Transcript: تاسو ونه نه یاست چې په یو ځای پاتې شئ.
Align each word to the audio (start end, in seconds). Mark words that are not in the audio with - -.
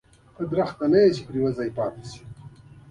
تاسو 0.35 0.51
ونه 0.79 0.87
نه 0.91 0.99
یاست 1.01 1.13
چې 1.15 1.21
په 1.27 1.31
یو 1.37 1.49
ځای 1.57 1.69
پاتې 1.77 2.01
شئ. 2.11 2.21